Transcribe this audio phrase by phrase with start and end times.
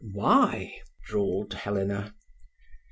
[0.13, 2.15] "Why?" drawled Helena.